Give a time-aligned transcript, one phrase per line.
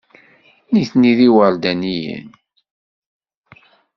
[0.71, 2.27] Nitni d iwerdaniyen.